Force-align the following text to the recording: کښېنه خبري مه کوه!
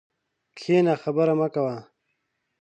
کښېنه 0.57 0.93
خبري 1.01 1.33
مه 1.39 1.47
کوه! 1.53 1.75